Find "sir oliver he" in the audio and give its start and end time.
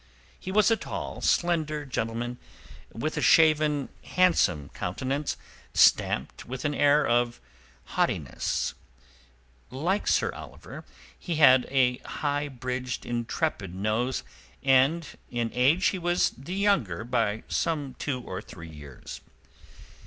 10.07-11.35